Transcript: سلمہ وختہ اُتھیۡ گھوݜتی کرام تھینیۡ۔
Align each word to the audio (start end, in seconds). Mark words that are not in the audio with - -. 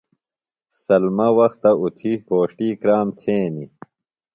سلمہ 0.83 1.27
وختہ 1.37 1.71
اُتھیۡ 1.81 2.19
گھوݜتی 2.27 2.69
کرام 2.81 3.07
تھینیۡ۔ 3.19 3.69